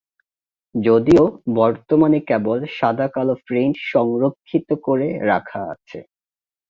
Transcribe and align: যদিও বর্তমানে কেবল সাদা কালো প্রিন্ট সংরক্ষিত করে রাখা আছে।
যদিও 0.75 1.23
বর্তমানে 1.55 2.19
কেবল 2.29 2.59
সাদা 2.77 3.07
কালো 3.07 3.33
প্রিন্ট 3.47 3.75
সংরক্ষিত 3.91 4.69
করে 4.85 5.07
রাখা 5.25 5.61
আছে। 5.73 5.99